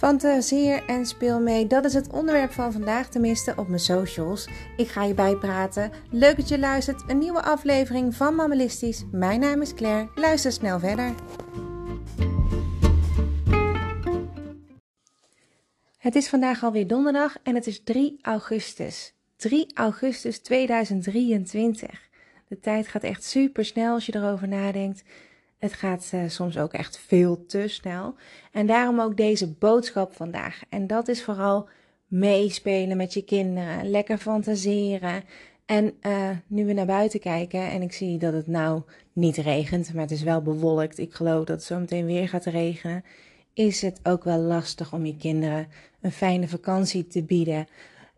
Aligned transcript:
Fantaseer 0.00 0.84
en 0.86 1.06
speel 1.06 1.40
mee. 1.40 1.66
Dat 1.66 1.84
is 1.84 1.94
het 1.94 2.12
onderwerp 2.12 2.52
van 2.52 2.72
vandaag, 2.72 3.08
tenminste 3.08 3.52
op 3.56 3.68
mijn 3.68 3.80
socials. 3.80 4.48
Ik 4.76 4.88
ga 4.88 5.04
je 5.04 5.14
bijpraten. 5.14 5.90
Leuk 6.10 6.36
dat 6.36 6.48
je 6.48 6.58
luistert. 6.58 7.02
Een 7.06 7.18
nieuwe 7.18 7.42
aflevering 7.42 8.14
van 8.14 8.34
Mammalistisch. 8.34 9.04
Mijn 9.10 9.40
naam 9.40 9.62
is 9.62 9.74
Claire. 9.74 10.10
Luister 10.14 10.52
snel 10.52 10.78
verder. 10.78 11.14
Het 15.98 16.14
is 16.14 16.28
vandaag 16.28 16.62
alweer 16.62 16.86
donderdag 16.86 17.36
en 17.42 17.54
het 17.54 17.66
is 17.66 17.82
3 17.82 18.18
augustus. 18.22 19.14
3 19.36 19.70
augustus 19.74 20.38
2023. 20.38 22.08
De 22.48 22.58
tijd 22.58 22.88
gaat 22.88 23.02
echt 23.02 23.24
super 23.24 23.64
snel 23.64 23.94
als 23.94 24.06
je 24.06 24.14
erover 24.14 24.48
nadenkt. 24.48 25.02
Het 25.60 25.72
gaat 25.72 26.10
uh, 26.14 26.20
soms 26.28 26.58
ook 26.58 26.72
echt 26.72 26.98
veel 26.98 27.46
te 27.46 27.68
snel. 27.68 28.14
En 28.52 28.66
daarom 28.66 29.00
ook 29.00 29.16
deze 29.16 29.52
boodschap 29.52 30.14
vandaag. 30.14 30.62
En 30.68 30.86
dat 30.86 31.08
is 31.08 31.22
vooral 31.22 31.68
meespelen 32.06 32.96
met 32.96 33.14
je 33.14 33.24
kinderen, 33.24 33.90
lekker 33.90 34.18
fantaseren. 34.18 35.22
En 35.66 35.94
uh, 36.02 36.30
nu 36.46 36.66
we 36.66 36.72
naar 36.72 36.86
buiten 36.86 37.20
kijken 37.20 37.70
en 37.70 37.82
ik 37.82 37.92
zie 37.92 38.18
dat 38.18 38.32
het 38.32 38.46
nou 38.46 38.82
niet 39.12 39.36
regent, 39.36 39.94
maar 39.94 40.02
het 40.02 40.10
is 40.10 40.22
wel 40.22 40.42
bewolkt. 40.42 40.98
Ik 40.98 41.14
geloof 41.14 41.44
dat 41.44 41.56
het 41.56 41.64
zo 41.64 41.78
meteen 41.78 42.06
weer 42.06 42.28
gaat 42.28 42.44
regenen. 42.44 43.04
Is 43.54 43.82
het 43.82 44.00
ook 44.02 44.24
wel 44.24 44.38
lastig 44.38 44.92
om 44.92 45.06
je 45.06 45.16
kinderen 45.16 45.68
een 46.00 46.12
fijne 46.12 46.48
vakantie 46.48 47.06
te 47.06 47.22
bieden? 47.22 47.66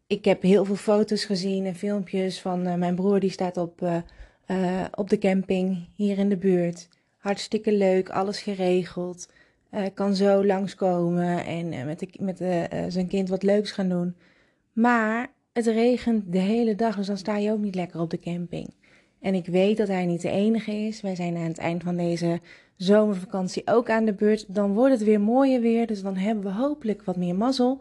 Ik 0.07 0.25
heb 0.25 0.43
heel 0.43 0.65
veel 0.65 0.77
foto's 0.77 1.25
gezien 1.25 1.67
en 1.67 1.75
filmpjes 1.75 2.41
van 2.41 2.67
uh, 2.67 2.75
mijn 2.75 2.95
broer 2.95 3.21
die 3.21 3.31
staat 3.31 3.57
op, 3.57 4.03
op 4.95 5.11
de 5.11 5.19
camping 5.19 5.89
hier 5.95 6.19
in 6.19 6.29
de 6.29 6.37
buurt. 6.37 6.89
Hartstikke 7.23 7.73
leuk, 7.73 8.11
alles 8.11 8.41
geregeld. 8.41 9.29
Uh, 9.75 9.83
kan 9.95 10.15
zo 10.15 10.45
langskomen 10.47 11.45
en 11.45 11.73
uh, 11.73 11.85
met, 11.85 11.99
de, 11.99 12.09
met 12.21 12.39
de, 12.39 12.69
uh, 12.73 12.85
zijn 12.89 13.09
kind 13.09 13.29
wat 13.29 13.43
leuks 13.43 13.71
gaan 13.71 13.89
doen. 13.89 14.17
Maar 14.73 15.33
het 15.53 15.67
regent 15.67 16.33
de 16.33 16.39
hele 16.39 16.75
dag, 16.75 16.97
dus 16.97 17.07
dan 17.07 17.17
sta 17.17 17.37
je 17.37 17.51
ook 17.51 17.59
niet 17.59 17.75
lekker 17.75 18.01
op 18.01 18.11
de 18.11 18.19
camping. 18.19 18.75
En 19.21 19.35
ik 19.35 19.47
weet 19.47 19.77
dat 19.77 19.89
hij 19.89 20.07
niet 20.07 20.23
de 20.23 20.31
enige 20.31 20.73
is. 20.73 21.01
Wij 21.01 21.15
zijn 21.15 21.37
aan 21.37 21.43
het 21.43 21.59
eind 21.59 21.83
van 21.83 21.97
deze 21.97 22.41
zomervakantie 22.77 23.63
ook 23.65 23.91
aan 23.91 24.05
de 24.05 24.15
beurt. 24.15 24.55
Dan 24.55 24.75
wordt 24.75 24.93
het 24.93 25.05
weer 25.05 25.21
mooier 25.21 25.61
weer, 25.61 25.87
dus 25.87 26.03
dan 26.03 26.17
hebben 26.17 26.45
we 26.45 26.51
hopelijk 26.51 27.03
wat 27.05 27.17
meer 27.17 27.35
mazzel. 27.35 27.81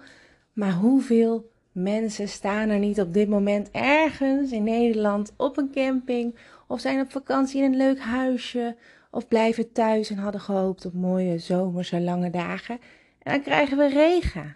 Maar 0.54 0.74
hoeveel 0.74 1.50
mensen 1.72 2.28
staan 2.28 2.70
er 2.70 2.80
niet 2.80 3.02
op 3.02 3.14
dit 3.14 3.30
moment 3.30 3.70
ergens 3.72 4.52
in 4.52 4.64
Nederland 4.64 5.34
op 5.38 5.58
een 5.58 5.72
camping 5.72 6.36
of 6.68 6.80
zijn 6.80 7.00
op 7.00 7.12
vakantie 7.12 7.64
in 7.64 7.72
een 7.72 7.78
leuk 7.78 8.00
huisje 8.00 8.76
of 9.12 9.28
blijven 9.28 9.72
thuis 9.72 10.10
en 10.10 10.18
hadden 10.18 10.42
gehoopt 10.42 10.86
op 10.86 10.94
mooie 10.94 11.40
zomerse 11.40 12.02
lange 12.02 12.30
dagen. 12.30 12.80
En 13.20 13.32
dan 13.32 13.42
krijgen 13.42 13.78
we 13.78 13.88
regen. 13.88 14.56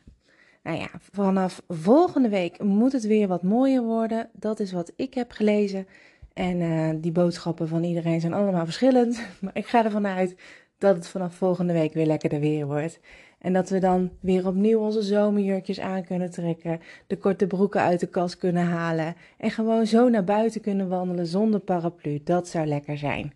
Nou 0.63 0.77
ja, 0.77 0.89
vanaf 1.11 1.61
volgende 1.67 2.29
week 2.29 2.63
moet 2.63 2.91
het 2.91 3.05
weer 3.05 3.27
wat 3.27 3.43
mooier 3.43 3.83
worden. 3.83 4.29
Dat 4.33 4.59
is 4.59 4.71
wat 4.71 4.91
ik 4.95 5.13
heb 5.13 5.31
gelezen. 5.31 5.87
En 6.33 6.59
uh, 6.59 6.89
die 6.95 7.11
boodschappen 7.11 7.67
van 7.67 7.83
iedereen 7.83 8.21
zijn 8.21 8.33
allemaal 8.33 8.65
verschillend. 8.65 9.27
Maar 9.41 9.55
ik 9.57 9.65
ga 9.65 9.83
ervan 9.83 10.07
uit 10.07 10.35
dat 10.77 10.95
het 10.95 11.07
vanaf 11.07 11.35
volgende 11.35 11.73
week 11.73 11.93
weer 11.93 12.05
lekkerder 12.05 12.39
weer 12.39 12.65
wordt. 12.65 12.99
En 13.39 13.53
dat 13.53 13.69
we 13.69 13.79
dan 13.79 14.11
weer 14.19 14.47
opnieuw 14.47 14.79
onze 14.79 15.01
zomerjurkjes 15.01 15.79
aan 15.79 16.03
kunnen 16.03 16.31
trekken. 16.31 16.79
De 17.07 17.17
korte 17.17 17.47
broeken 17.47 17.81
uit 17.81 17.99
de 17.99 18.07
kast 18.07 18.37
kunnen 18.37 18.65
halen. 18.65 19.15
En 19.37 19.51
gewoon 19.51 19.85
zo 19.85 20.09
naar 20.09 20.23
buiten 20.23 20.61
kunnen 20.61 20.89
wandelen 20.89 21.27
zonder 21.27 21.59
paraplu. 21.59 22.21
Dat 22.23 22.47
zou 22.47 22.65
lekker 22.65 22.97
zijn. 22.97 23.33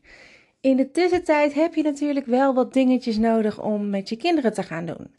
In 0.62 0.78
de 0.78 0.92
tussentijd 0.92 1.54
heb 1.54 1.74
je 1.74 1.84
natuurlijk 1.84 2.26
wel 2.26 2.54
wat 2.54 2.74
dingetjes 2.74 3.18
nodig 3.18 3.62
om 3.62 3.90
met 3.90 4.10
je 4.10 4.16
kinderen 4.16 4.54
te 4.54 4.64
gaan 4.64 4.86
doen. 4.86 5.16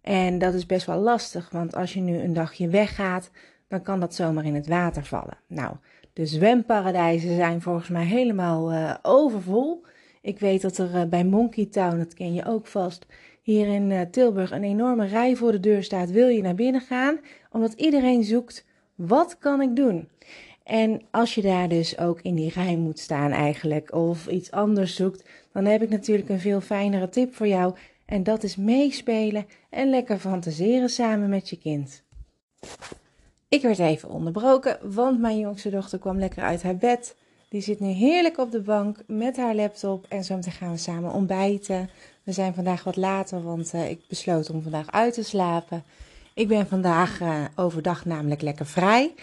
En 0.00 0.38
dat 0.38 0.54
is 0.54 0.66
best 0.66 0.86
wel 0.86 0.98
lastig, 0.98 1.50
want 1.50 1.74
als 1.74 1.92
je 1.94 2.00
nu 2.00 2.16
een 2.16 2.32
dagje 2.32 2.68
weggaat, 2.68 3.30
dan 3.68 3.82
kan 3.82 4.00
dat 4.00 4.14
zomaar 4.14 4.44
in 4.44 4.54
het 4.54 4.66
water 4.66 5.04
vallen. 5.04 5.38
Nou, 5.46 5.76
de 6.12 6.26
zwemparadijzen 6.26 7.34
zijn 7.36 7.62
volgens 7.62 7.88
mij 7.88 8.04
helemaal 8.04 8.72
uh, 8.72 8.94
overvol. 9.02 9.84
Ik 10.22 10.38
weet 10.38 10.62
dat 10.62 10.78
er 10.78 10.94
uh, 10.94 11.04
bij 11.04 11.24
Monkey 11.24 11.66
Town, 11.66 11.98
dat 11.98 12.14
ken 12.14 12.34
je 12.34 12.44
ook 12.44 12.66
vast, 12.66 13.06
hier 13.42 13.66
in 13.66 13.90
uh, 13.90 14.00
Tilburg 14.00 14.50
een 14.50 14.64
enorme 14.64 15.06
rij 15.06 15.36
voor 15.36 15.52
de 15.52 15.60
deur 15.60 15.82
staat. 15.82 16.10
Wil 16.10 16.28
je 16.28 16.42
naar 16.42 16.54
binnen 16.54 16.80
gaan? 16.80 17.20
Omdat 17.50 17.72
iedereen 17.72 18.24
zoekt, 18.24 18.66
wat 18.94 19.38
kan 19.38 19.60
ik 19.60 19.76
doen? 19.76 20.08
En 20.64 21.02
als 21.10 21.34
je 21.34 21.42
daar 21.42 21.68
dus 21.68 21.98
ook 21.98 22.20
in 22.20 22.34
die 22.34 22.50
rij 22.50 22.76
moet 22.76 22.98
staan 22.98 23.30
eigenlijk, 23.30 23.94
of 23.94 24.26
iets 24.26 24.50
anders 24.50 24.94
zoekt, 24.94 25.28
dan 25.52 25.64
heb 25.64 25.82
ik 25.82 25.88
natuurlijk 25.88 26.28
een 26.28 26.40
veel 26.40 26.60
fijnere 26.60 27.08
tip 27.08 27.34
voor 27.34 27.46
jou. 27.46 27.74
En 28.04 28.22
dat 28.22 28.42
is 28.42 28.56
meespelen 28.56 29.46
en 29.70 29.90
lekker 29.90 30.18
fantaseren 30.18 30.88
samen 30.88 31.28
met 31.28 31.50
je 31.50 31.58
kind. 31.58 32.02
Ik 33.48 33.62
werd 33.62 33.78
even 33.78 34.08
onderbroken, 34.10 34.78
want 34.94 35.20
mijn 35.20 35.38
jongste 35.38 35.70
dochter 35.70 35.98
kwam 35.98 36.18
lekker 36.18 36.42
uit 36.42 36.62
haar 36.62 36.76
bed. 36.76 37.16
Die 37.48 37.60
zit 37.60 37.80
nu 37.80 37.88
heerlijk 37.88 38.38
op 38.38 38.50
de 38.50 38.60
bank 38.60 39.02
met 39.06 39.36
haar 39.36 39.54
laptop 39.54 40.06
en 40.08 40.24
zo 40.24 40.34
meteen 40.34 40.52
gaan 40.52 40.70
we 40.70 40.78
samen 40.78 41.12
ontbijten. 41.12 41.90
We 42.22 42.32
zijn 42.32 42.54
vandaag 42.54 42.84
wat 42.84 42.96
later, 42.96 43.42
want 43.42 43.74
uh, 43.74 43.90
ik 43.90 44.00
besloot 44.08 44.50
om 44.50 44.62
vandaag 44.62 44.92
uit 44.92 45.14
te 45.14 45.22
slapen. 45.22 45.84
Ik 46.34 46.48
ben 46.48 46.66
vandaag 46.66 47.20
uh, 47.20 47.44
overdag 47.56 48.04
namelijk 48.04 48.42
lekker 48.42 48.66
vrij. 48.66 49.14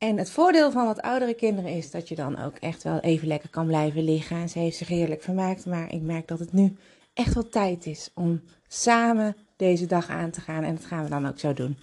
En 0.00 0.18
het 0.18 0.30
voordeel 0.30 0.70
van 0.70 0.86
wat 0.86 1.02
oudere 1.02 1.34
kinderen 1.34 1.70
is 1.70 1.90
dat 1.90 2.08
je 2.08 2.14
dan 2.14 2.38
ook 2.38 2.56
echt 2.56 2.82
wel 2.82 3.00
even 3.00 3.28
lekker 3.28 3.48
kan 3.48 3.66
blijven 3.66 4.04
liggen. 4.04 4.36
En 4.36 4.48
ze 4.48 4.58
heeft 4.58 4.76
zich 4.76 4.88
heerlijk 4.88 5.22
vermaakt, 5.22 5.66
maar 5.66 5.92
ik 5.92 6.02
merk 6.02 6.28
dat 6.28 6.38
het 6.38 6.52
nu 6.52 6.76
echt 7.14 7.34
wel 7.34 7.48
tijd 7.48 7.86
is 7.86 8.10
om 8.14 8.40
samen 8.68 9.36
deze 9.56 9.86
dag 9.86 10.08
aan 10.08 10.30
te 10.30 10.40
gaan. 10.40 10.64
En 10.64 10.74
dat 10.74 10.84
gaan 10.84 11.04
we 11.04 11.10
dan 11.10 11.28
ook 11.28 11.38
zo 11.38 11.54
doen. 11.54 11.76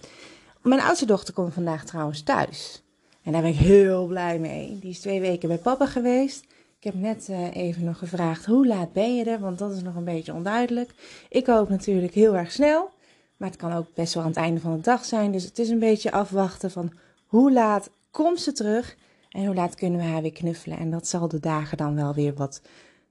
Mijn 0.62 0.80
oudste 0.80 1.06
dochter 1.06 1.34
komt 1.34 1.54
vandaag 1.54 1.84
trouwens 1.84 2.22
thuis. 2.22 2.82
En 3.22 3.32
daar 3.32 3.42
ben 3.42 3.50
ik 3.50 3.56
heel 3.56 4.06
blij 4.06 4.38
mee. 4.38 4.78
Die 4.78 4.90
is 4.90 5.00
twee 5.00 5.20
weken 5.20 5.48
bij 5.48 5.58
papa 5.58 5.86
geweest. 5.86 6.44
Ik 6.78 6.84
heb 6.84 6.94
net 6.94 7.28
uh, 7.30 7.56
even 7.56 7.84
nog 7.84 7.98
gevraagd 7.98 8.46
hoe 8.46 8.66
laat 8.66 8.92
ben 8.92 9.16
je 9.16 9.24
er, 9.24 9.40
want 9.40 9.58
dat 9.58 9.72
is 9.72 9.82
nog 9.82 9.94
een 9.94 10.04
beetje 10.04 10.34
onduidelijk. 10.34 10.94
Ik 11.28 11.46
hoop 11.46 11.68
natuurlijk 11.68 12.14
heel 12.14 12.36
erg 12.36 12.52
snel, 12.52 12.90
maar 13.36 13.48
het 13.48 13.58
kan 13.58 13.72
ook 13.72 13.94
best 13.94 14.14
wel 14.14 14.22
aan 14.22 14.28
het 14.28 14.38
einde 14.38 14.60
van 14.60 14.76
de 14.76 14.80
dag 14.82 15.04
zijn. 15.04 15.32
Dus 15.32 15.44
het 15.44 15.58
is 15.58 15.68
een 15.68 15.78
beetje 15.78 16.12
afwachten 16.12 16.70
van 16.70 16.92
hoe 17.26 17.52
laat 17.52 17.90
komt 18.10 18.40
ze 18.40 18.52
terug 18.52 18.96
en 19.28 19.46
hoe 19.46 19.54
laat 19.54 19.74
kunnen 19.74 20.00
we 20.00 20.06
haar 20.06 20.22
weer 20.22 20.32
knuffelen. 20.32 20.78
En 20.78 20.90
dat 20.90 21.06
zal 21.08 21.28
de 21.28 21.40
dagen 21.40 21.76
dan 21.76 21.94
wel 21.94 22.14
weer 22.14 22.34
wat 22.34 22.62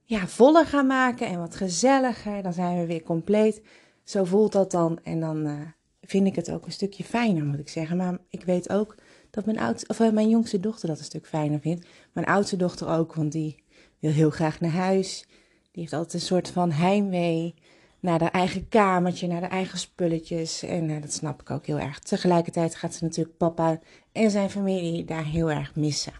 ja, 0.04 0.28
voller 0.28 0.66
gaan 0.66 0.88
maken 0.88 1.28
en 1.28 1.40
wat 1.40 1.56
gezelliger. 1.56 2.44
Dan 2.44 2.54
zijn 2.54 2.80
we 2.80 2.86
weer 2.86 3.04
compleet. 3.04 3.62
Zo 4.04 4.24
voelt 4.24 4.52
dat 4.52 4.72
dan. 4.72 5.00
En 5.04 5.20
dan 5.20 5.48
uh, 5.48 5.62
vind 6.02 6.28
ik 6.28 6.36
het 6.36 6.52
ook 6.52 6.66
een 6.66 6.72
stukje 6.72 7.04
fijner, 7.04 7.46
moet 7.46 7.60
ik 7.60 7.70
zeggen. 7.70 7.98
Maar 7.98 8.18
ik 8.30 8.44
weet 8.44 8.70
ook 8.70 8.96
dat 9.30 9.46
mijn, 9.46 9.60
oudste, 9.60 9.88
of, 9.88 10.00
uh, 10.00 10.12
mijn 10.12 10.30
jongste 10.30 10.60
dochter 10.60 10.88
dat 10.88 11.00
een 11.00 11.04
stuk 11.04 11.28
fijner 11.28 11.60
vindt. 11.60 11.88
Mijn 12.14 12.28
oudste 12.28 12.56
dochter 12.56 12.88
ook, 12.88 13.14
want 13.14 13.32
die 13.32 13.64
wil 14.00 14.12
heel 14.12 14.30
graag 14.30 14.60
naar 14.60 14.72
huis. 14.72 15.26
Die 15.72 15.82
heeft 15.82 15.94
altijd 15.94 16.14
een 16.14 16.28
soort 16.28 16.50
van 16.50 16.72
heimwee 16.72 17.56
naar 18.00 18.20
haar 18.20 18.32
eigen 18.32 18.70
kamertje, 18.70 19.28
naar 19.28 19.42
de 19.42 19.48
eigen 19.48 19.80
spulletjes. 19.80 20.64
En 20.64 20.90
uh, 20.90 21.02
dat 21.02 21.14
snap 21.14 21.42
ik 21.42 21.52
ook 21.52 21.66
heel 21.66 21.80
erg. 21.80 22.00
Tegelijkertijd 22.00 22.76
gaat 22.76 22.94
ze 22.94 23.04
natuurlijk 23.04 23.38
papa 23.38 23.80
en 24.12 24.32
zijn 24.32 24.50
familie 24.50 25.06
daar 25.06 25.26
heel 25.26 25.52
erg 25.52 25.76
missen. 25.76 26.14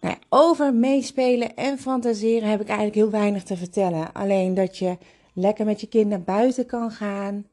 Nou 0.00 0.16
over 0.28 0.74
meespelen 0.74 1.54
en 1.54 1.78
fantaseren 1.78 2.50
heb 2.50 2.60
ik 2.60 2.66
eigenlijk 2.66 2.96
heel 2.96 3.10
weinig 3.10 3.42
te 3.42 3.56
vertellen. 3.56 4.12
Alleen 4.12 4.54
dat 4.54 4.78
je 4.78 4.98
lekker 5.32 5.64
met 5.64 5.80
je 5.80 5.86
kind 5.86 6.08
naar 6.08 6.22
buiten 6.22 6.66
kan 6.66 6.90
gaan. 6.90 7.46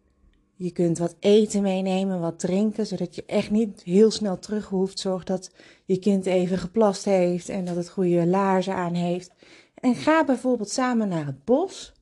Je 0.57 0.71
kunt 0.71 0.97
wat 0.97 1.15
eten 1.19 1.61
meenemen, 1.61 2.19
wat 2.19 2.39
drinken, 2.39 2.85
zodat 2.85 3.15
je 3.15 3.23
echt 3.25 3.51
niet 3.51 3.81
heel 3.83 4.11
snel 4.11 4.39
terug 4.39 4.67
hoeft. 4.67 4.99
Zorg 4.99 5.23
dat 5.23 5.51
je 5.85 5.99
kind 5.99 6.25
even 6.25 6.57
geplast 6.57 7.05
heeft 7.05 7.49
en 7.49 7.65
dat 7.65 7.75
het 7.75 7.89
goede 7.89 8.25
laarzen 8.25 8.75
aan 8.75 8.93
heeft. 8.93 9.31
En 9.75 9.95
ga 9.95 10.25
bijvoorbeeld 10.25 10.69
samen 10.69 11.07
naar 11.07 11.25
het 11.25 11.45
bos. 11.45 11.93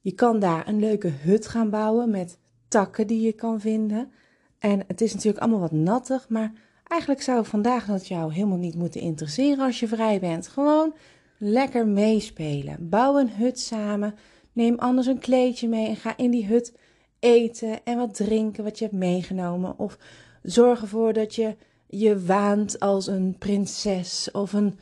Je 0.00 0.12
kan 0.12 0.38
daar 0.38 0.68
een 0.68 0.78
leuke 0.78 1.08
hut 1.08 1.46
gaan 1.46 1.70
bouwen 1.70 2.10
met 2.10 2.38
takken 2.68 3.06
die 3.06 3.20
je 3.20 3.32
kan 3.32 3.60
vinden. 3.60 4.12
En 4.58 4.84
het 4.86 5.00
is 5.00 5.14
natuurlijk 5.14 5.42
allemaal 5.42 5.60
wat 5.60 5.72
nattig, 5.72 6.28
maar 6.28 6.52
eigenlijk 6.84 7.22
zou 7.22 7.44
vandaag 7.44 7.86
dat 7.86 8.08
jou 8.08 8.32
helemaal 8.32 8.58
niet 8.58 8.74
moeten 8.74 9.00
interesseren 9.00 9.64
als 9.64 9.80
je 9.80 9.88
vrij 9.88 10.20
bent. 10.20 10.48
Gewoon 10.48 10.94
lekker 11.38 11.86
meespelen. 11.86 12.88
Bouw 12.88 13.18
een 13.18 13.30
hut 13.30 13.60
samen. 13.60 14.14
Neem 14.52 14.78
anders 14.78 15.06
een 15.06 15.18
kleedje 15.18 15.68
mee 15.68 15.88
en 15.88 15.96
ga 15.96 16.16
in 16.16 16.30
die 16.30 16.46
hut 16.46 16.76
eten 17.18 17.84
en 17.84 17.98
wat 17.98 18.14
drinken 18.14 18.64
wat 18.64 18.78
je 18.78 18.84
hebt 18.84 18.96
meegenomen. 18.96 19.78
Of 19.78 19.98
zorg 20.42 20.80
ervoor 20.80 21.12
dat 21.12 21.34
je 21.34 21.56
je 21.86 22.24
waant 22.24 22.80
als 22.80 23.06
een 23.06 23.36
prinses 23.38 24.30
of 24.30 24.52
een 24.52 24.78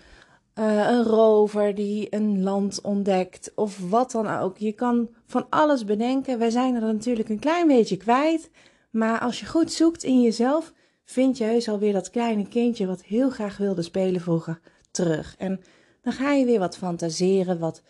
uh, 0.59 0.89
een 0.89 1.03
rover 1.03 1.75
die 1.75 2.07
een 2.15 2.43
land 2.43 2.81
ontdekt 2.81 3.53
of 3.55 3.91
wat 3.91 4.11
dan 4.11 4.29
ook. 4.29 4.59
Je 4.59 4.73
kan 4.73 5.09
van 5.27 5.47
alles 5.51 5.85
bedenken. 5.85 6.39
Wij 6.39 6.51
zijn 6.51 6.75
er 6.75 6.81
natuurlijk 6.81 7.29
een 7.29 7.39
klein 7.39 7.67
beetje 7.67 7.97
kwijt. 7.97 8.51
Maar 8.91 9.21
als 9.21 9.41
je 9.41 9.47
goed 9.47 9.73
zoekt 9.73 10.03
in 10.03 10.23
jezelf, 10.23 10.73
vind 11.05 11.39
je 11.39 11.45
heus 11.45 11.69
alweer 11.69 11.93
dat 11.93 12.11
kleine 12.11 12.49
kindje 12.49 12.87
wat 12.87 13.03
heel 13.03 13.31
graag 13.31 13.57
wilde 13.57 13.83
spelen 13.83 14.21
vroeger 14.21 14.61
terug. 14.91 15.35
En 15.39 15.61
dan 16.03 16.13
ga 16.13 16.33
je 16.33 16.45
weer 16.45 16.59
wat 16.59 16.77
fantaseren, 16.77 17.59
wat, 17.59 17.83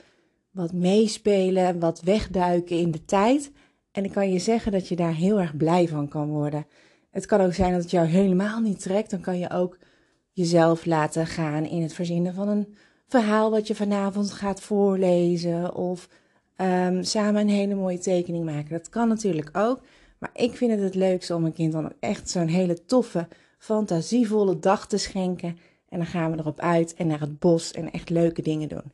wat 0.50 0.72
meespelen, 0.72 1.80
wat 1.80 2.00
wegduiken 2.00 2.78
in 2.78 2.90
de 2.90 3.04
tijd. 3.04 3.52
En 3.90 4.04
ik 4.04 4.12
kan 4.12 4.32
je 4.32 4.38
zeggen 4.38 4.72
dat 4.72 4.88
je 4.88 4.96
daar 4.96 5.14
heel 5.14 5.40
erg 5.40 5.56
blij 5.56 5.88
van 5.88 6.08
kan 6.08 6.28
worden. 6.28 6.66
Het 7.10 7.26
kan 7.26 7.40
ook 7.40 7.54
zijn 7.54 7.72
dat 7.72 7.82
het 7.82 7.90
jou 7.90 8.06
helemaal 8.06 8.60
niet 8.60 8.82
trekt. 8.82 9.10
Dan 9.10 9.20
kan 9.20 9.38
je 9.38 9.50
ook 9.50 9.78
jezelf 10.36 10.84
laten 10.84 11.26
gaan 11.26 11.64
in 11.64 11.82
het 11.82 11.92
verzinnen 11.92 12.34
van 12.34 12.48
een 12.48 12.76
verhaal 13.08 13.50
wat 13.50 13.66
je 13.66 13.74
vanavond 13.74 14.32
gaat 14.32 14.60
voorlezen. 14.60 15.74
Of 15.74 16.08
um, 16.56 17.02
samen 17.02 17.40
een 17.40 17.48
hele 17.48 17.74
mooie 17.74 17.98
tekening 17.98 18.44
maken. 18.44 18.70
Dat 18.70 18.88
kan 18.88 19.08
natuurlijk 19.08 19.50
ook. 19.52 19.80
Maar 20.18 20.30
ik 20.34 20.56
vind 20.56 20.70
het 20.70 20.80
het 20.80 20.94
leukste 20.94 21.34
om 21.34 21.44
een 21.44 21.52
kind 21.52 21.72
dan 21.72 21.92
echt 22.00 22.30
zo'n 22.30 22.46
hele 22.46 22.84
toffe, 22.84 23.28
fantasievolle 23.58 24.58
dag 24.58 24.86
te 24.86 24.96
schenken. 24.96 25.58
En 25.88 25.98
dan 25.98 26.06
gaan 26.06 26.30
we 26.30 26.38
erop 26.38 26.60
uit 26.60 26.94
en 26.94 27.06
naar 27.06 27.20
het 27.20 27.38
bos 27.38 27.72
en 27.72 27.90
echt 27.90 28.10
leuke 28.10 28.42
dingen 28.42 28.68
doen. 28.68 28.92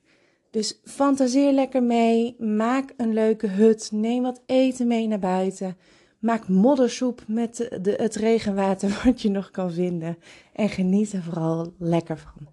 Dus 0.51 0.81
fantaseer 0.85 1.53
lekker 1.53 1.83
mee. 1.83 2.37
Maak 2.39 2.95
een 2.97 3.13
leuke 3.13 3.47
hut. 3.47 3.91
Neem 3.93 4.23
wat 4.23 4.43
eten 4.47 4.87
mee 4.87 5.07
naar 5.07 5.19
buiten. 5.19 5.77
Maak 6.23 6.49
moddersoep 6.49 7.25
met 7.27 7.57
de, 7.83 7.95
het 7.97 8.15
regenwater 8.15 9.01
wat 9.05 9.23
je 9.23 9.31
nog 9.31 9.51
kan 9.51 9.73
vinden. 9.73 10.19
En 10.53 10.69
geniet 10.69 11.13
er 11.13 11.23
vooral 11.23 11.75
lekker 11.79 12.19
van. 12.19 12.49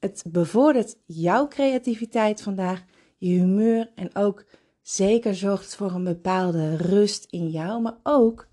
Het 0.00 0.24
bevordert 0.28 0.96
jouw 1.06 1.48
creativiteit 1.48 2.42
vandaag, 2.42 2.84
je 3.18 3.30
humeur 3.30 3.90
en 3.94 4.16
ook 4.16 4.44
zeker 4.80 5.34
zorgt 5.34 5.74
voor 5.74 5.92
een 5.92 6.04
bepaalde 6.04 6.76
rust 6.76 7.26
in 7.30 7.50
jou, 7.50 7.82
maar 7.82 7.96
ook 8.02 8.48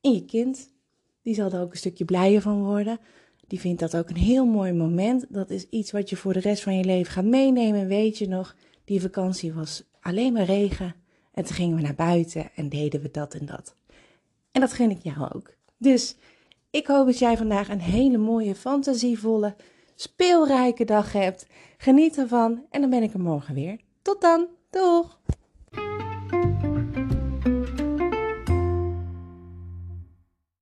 in 0.00 0.12
je 0.12 0.24
kind. 0.24 0.72
Die 1.22 1.34
zal 1.34 1.50
er 1.50 1.60
ook 1.60 1.70
een 1.70 1.78
stukje 1.78 2.04
blijer 2.04 2.40
van 2.40 2.64
worden. 2.64 2.98
Die 3.46 3.60
vindt 3.60 3.80
dat 3.80 3.96
ook 3.96 4.08
een 4.08 4.16
heel 4.16 4.46
mooi 4.46 4.72
moment. 4.72 5.26
Dat 5.28 5.50
is 5.50 5.68
iets 5.68 5.90
wat 5.90 6.10
je 6.10 6.16
voor 6.16 6.32
de 6.32 6.40
rest 6.40 6.62
van 6.62 6.76
je 6.76 6.84
leven 6.84 7.12
gaat 7.12 7.24
meenemen. 7.24 7.86
Weet 7.86 8.18
je 8.18 8.28
nog, 8.28 8.56
die 8.84 9.00
vakantie 9.00 9.52
was 9.52 9.84
alleen 10.00 10.32
maar 10.32 10.44
regen. 10.44 10.94
En 11.32 11.44
toen 11.44 11.54
gingen 11.54 11.76
we 11.76 11.82
naar 11.82 11.94
buiten 11.94 12.50
en 12.54 12.68
deden 12.68 13.00
we 13.02 13.10
dat 13.10 13.34
en 13.34 13.46
dat. 13.46 13.76
En 14.52 14.60
dat 14.60 14.72
gun 14.72 14.90
ik 14.90 15.02
jou 15.02 15.34
ook. 15.34 15.54
Dus 15.78 16.16
ik 16.70 16.86
hoop 16.86 17.06
dat 17.06 17.18
jij 17.18 17.36
vandaag 17.36 17.68
een 17.68 17.80
hele 17.80 18.18
mooie, 18.18 18.54
fantasievolle, 18.54 19.56
speelrijke 19.94 20.84
dag 20.84 21.12
hebt. 21.12 21.46
Geniet 21.76 22.18
ervan 22.18 22.66
en 22.70 22.80
dan 22.80 22.90
ben 22.90 23.02
ik 23.02 23.12
er 23.12 23.20
morgen 23.20 23.54
weer. 23.54 23.80
Tot 24.02 24.20
dan. 24.20 24.46
Doeg! 24.70 25.20